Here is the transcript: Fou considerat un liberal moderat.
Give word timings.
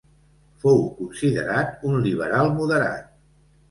Fou 0.63 0.81
considerat 1.03 1.87
un 1.93 2.03
liberal 2.09 2.53
moderat. 2.61 3.19